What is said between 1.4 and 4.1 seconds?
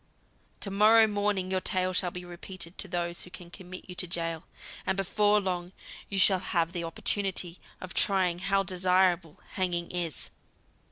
your tale shall be repeated to those who can commit you to